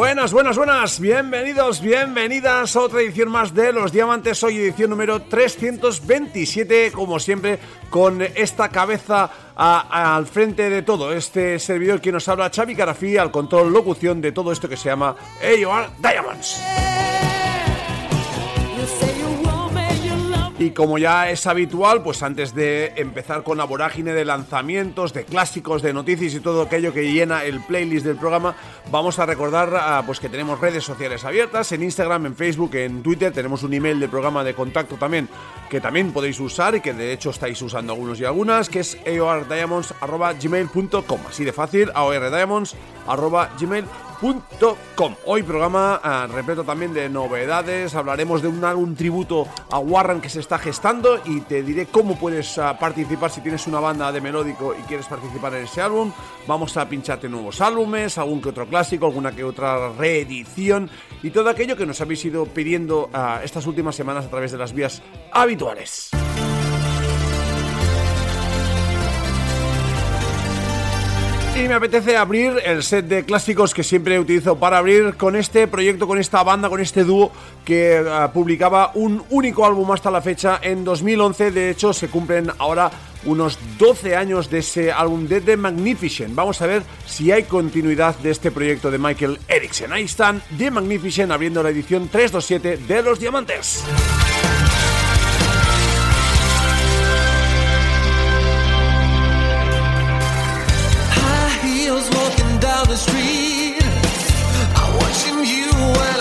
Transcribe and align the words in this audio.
Buenas, 0.00 0.32
buenas, 0.32 0.56
buenas, 0.56 0.98
bienvenidos, 0.98 1.82
bienvenidas. 1.82 2.74
A 2.74 2.80
otra 2.80 3.02
edición 3.02 3.30
más 3.30 3.52
de 3.52 3.70
Los 3.70 3.92
Diamantes, 3.92 4.42
hoy 4.42 4.56
edición 4.56 4.88
número 4.88 5.20
327, 5.20 6.90
como 6.90 7.20
siempre, 7.20 7.58
con 7.90 8.22
esta 8.22 8.70
cabeza 8.70 9.30
al 9.54 10.26
frente 10.26 10.70
de 10.70 10.80
todo, 10.80 11.12
este 11.12 11.58
servidor 11.58 12.00
que 12.00 12.12
nos 12.12 12.26
habla, 12.28 12.48
Xavi 12.48 12.74
Carafí, 12.74 13.18
al 13.18 13.30
control, 13.30 13.74
locución 13.74 14.22
de 14.22 14.32
todo 14.32 14.52
esto 14.52 14.70
que 14.70 14.78
se 14.78 14.88
llama 14.88 15.16
AOR 15.42 15.90
Diamonds. 15.98 16.89
Y 20.60 20.70
como 20.72 20.98
ya 20.98 21.30
es 21.30 21.46
habitual, 21.46 22.02
pues 22.02 22.22
antes 22.22 22.54
de 22.54 22.92
empezar 22.96 23.42
con 23.42 23.56
la 23.56 23.64
vorágine 23.64 24.12
de 24.12 24.26
lanzamientos, 24.26 25.14
de 25.14 25.24
clásicos, 25.24 25.80
de 25.80 25.94
noticias 25.94 26.34
y 26.34 26.40
todo 26.40 26.60
aquello 26.60 26.92
que 26.92 27.10
llena 27.10 27.44
el 27.44 27.62
playlist 27.62 28.04
del 28.04 28.18
programa, 28.18 28.54
vamos 28.90 29.18
a 29.18 29.24
recordar 29.24 29.74
ah, 29.74 30.02
pues 30.04 30.20
que 30.20 30.28
tenemos 30.28 30.60
redes 30.60 30.84
sociales 30.84 31.24
abiertas. 31.24 31.72
En 31.72 31.82
Instagram, 31.82 32.26
en 32.26 32.36
Facebook, 32.36 32.74
en 32.74 33.02
Twitter, 33.02 33.32
tenemos 33.32 33.62
un 33.62 33.72
email 33.72 33.98
del 33.98 34.10
programa 34.10 34.44
de 34.44 34.52
contacto 34.52 34.96
también 34.96 35.30
que 35.70 35.80
también 35.80 36.12
podéis 36.12 36.38
usar 36.38 36.74
y 36.74 36.82
que 36.82 36.92
de 36.92 37.14
hecho 37.14 37.30
estáis 37.30 37.62
usando 37.62 37.94
algunos 37.94 38.20
y 38.20 38.26
algunas, 38.26 38.68
que 38.68 38.80
es 38.80 38.98
aordiamonds.gmail.com, 39.06 41.20
así 41.26 41.42
de 41.42 41.54
fácil, 41.54 41.90
aordiamonds.gmail.com 41.94 44.09
Hoy 45.24 45.42
programa 45.42 45.98
uh, 46.04 46.30
repleto 46.30 46.62
también 46.62 46.92
de 46.92 47.08
novedades, 47.08 47.94
hablaremos 47.94 48.42
de 48.42 48.48
un 48.48 48.62
álbum 48.62 48.94
tributo 48.94 49.48
a 49.70 49.78
Warren 49.78 50.20
que 50.20 50.28
se 50.28 50.40
está 50.40 50.58
gestando 50.58 51.18
y 51.24 51.40
te 51.40 51.62
diré 51.62 51.86
cómo 51.86 52.18
puedes 52.18 52.58
ah, 52.58 52.76
participar 52.78 53.30
si 53.30 53.40
tienes 53.40 53.66
una 53.66 53.80
banda 53.80 54.12
de 54.12 54.20
melódico 54.20 54.74
y 54.78 54.82
quieres 54.82 55.06
participar 55.06 55.54
en 55.54 55.64
ese 55.64 55.80
álbum. 55.80 56.12
Vamos 56.46 56.76
a 56.76 56.86
pincharte 56.86 57.30
nuevos 57.30 57.62
álbumes, 57.62 58.18
algún 58.18 58.42
que 58.42 58.50
otro 58.50 58.66
clásico, 58.66 59.06
alguna 59.06 59.32
que 59.32 59.42
otra 59.42 59.90
reedición 59.92 60.90
y 61.22 61.30
todo 61.30 61.48
aquello 61.48 61.74
que 61.74 61.86
nos 61.86 62.00
habéis 62.02 62.22
ido 62.22 62.44
pidiendo 62.44 63.08
uh, 63.14 63.42
estas 63.42 63.66
últimas 63.66 63.96
semanas 63.96 64.26
a 64.26 64.28
través 64.28 64.52
de 64.52 64.58
las 64.58 64.74
vías 64.74 65.00
habituales. 65.32 66.10
Y 71.56 71.68
me 71.68 71.74
apetece 71.74 72.16
abrir 72.16 72.54
el 72.64 72.82
set 72.82 73.06
de 73.06 73.24
clásicos 73.24 73.74
que 73.74 73.82
siempre 73.82 74.18
utilizo 74.18 74.56
para 74.56 74.78
abrir 74.78 75.16
con 75.16 75.36
este 75.36 75.66
proyecto, 75.66 76.06
con 76.06 76.18
esta 76.18 76.42
banda, 76.42 76.68
con 76.70 76.80
este 76.80 77.04
dúo 77.04 77.32
que 77.64 77.98
eh, 77.98 78.04
publicaba 78.32 78.92
un 78.94 79.22
único 79.30 79.66
álbum 79.66 79.90
hasta 79.90 80.10
la 80.10 80.22
fecha 80.22 80.60
en 80.62 80.84
2011. 80.84 81.50
De 81.50 81.70
hecho, 81.70 81.92
se 81.92 82.08
cumplen 82.08 82.50
ahora 82.58 82.90
unos 83.24 83.58
12 83.78 84.16
años 84.16 84.48
de 84.48 84.60
ese 84.60 84.92
álbum 84.92 85.26
de 85.26 85.40
The 85.40 85.56
Magnificent. 85.56 86.34
Vamos 86.34 86.62
a 86.62 86.66
ver 86.66 86.82
si 87.06 87.30
hay 87.30 87.42
continuidad 87.42 88.16
de 88.16 88.30
este 88.30 88.50
proyecto 88.50 88.90
de 88.90 88.98
Michael 88.98 89.38
Erickson. 89.48 89.92
Ahí 89.92 90.04
están 90.04 90.42
The 90.56 90.70
Magnificent 90.70 91.32
abriendo 91.32 91.62
la 91.62 91.70
edición 91.70 92.08
327 92.08 92.86
de 92.86 93.02
Los 93.02 93.20
Diamantes. 93.20 93.84
The 102.90 102.96
street. 102.96 103.78
I'm 104.74 104.96
watching 104.98 105.44
you 105.44 106.19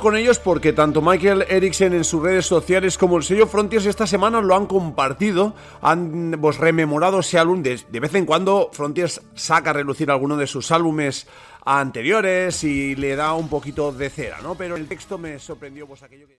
con 0.00 0.16
ellos 0.16 0.38
porque 0.38 0.72
tanto 0.72 1.00
Michael 1.00 1.46
Eriksen 1.48 1.94
en 1.94 2.04
sus 2.04 2.22
redes 2.22 2.44
sociales 2.46 2.98
como 2.98 3.16
el 3.16 3.22
sello 3.22 3.46
Frontiers 3.46 3.86
esta 3.86 4.06
semana 4.06 4.40
lo 4.40 4.54
han 4.54 4.66
compartido, 4.66 5.54
han 5.80 6.36
pues, 6.40 6.58
rememorado 6.58 7.20
ese 7.20 7.38
álbum. 7.38 7.62
De, 7.62 7.80
de 7.90 8.00
vez 8.00 8.14
en 8.14 8.26
cuando 8.26 8.70
Frontiers 8.72 9.22
saca 9.34 9.70
a 9.70 9.72
relucir 9.72 10.10
alguno 10.10 10.36
de 10.36 10.46
sus 10.46 10.70
álbumes 10.70 11.26
anteriores 11.64 12.64
y 12.64 12.94
le 12.96 13.16
da 13.16 13.32
un 13.32 13.48
poquito 13.48 13.92
de 13.92 14.10
cera, 14.10 14.40
¿no? 14.42 14.54
Pero 14.56 14.76
el 14.76 14.86
texto 14.86 15.16
me 15.16 15.38
sorprendió, 15.38 15.86
pues 15.86 16.02
aquello 16.02 16.28
que... 16.28 16.38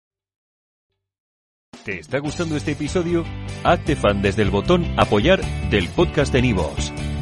¿Te 1.85 1.99
está 1.99 2.19
gustando 2.19 2.57
este 2.57 2.73
episodio? 2.73 3.25
Hazte 3.65 3.97
fan 3.97 4.23
desde 4.23 4.43
el 4.43 4.51
botón 4.51 4.85
Apoyar 4.99 5.41
del 5.71 5.89
podcast 5.89 6.33
de 6.33 6.43
Nivos. 6.43 6.93